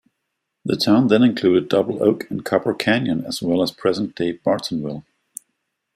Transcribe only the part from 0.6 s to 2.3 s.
The town then included Double Oak